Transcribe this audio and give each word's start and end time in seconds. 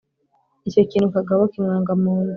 icyo 0.67 0.81
kintu 0.91 1.07
kagabo 1.15 1.41
kimwanga 1.51 1.91
mu 2.01 2.11
nda 2.21 2.29